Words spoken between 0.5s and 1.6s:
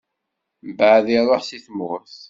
Mbeɛd iṛuḥ si